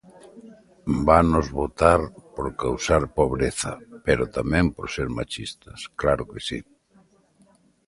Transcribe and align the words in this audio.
Vanos 1.07 1.47
botar 1.59 2.01
por 2.35 2.47
causar 2.61 3.01
pobreza, 3.19 3.71
pero 4.05 4.23
tamén 4.37 4.65
por 4.75 4.87
ser 4.95 5.07
machistas, 5.19 5.79
¡claro 6.01 6.23
que 6.31 6.39
si! 6.47 6.59